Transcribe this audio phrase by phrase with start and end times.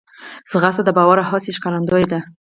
[0.51, 2.19] ځغاسته د باور او هڅې ښکارندوی ده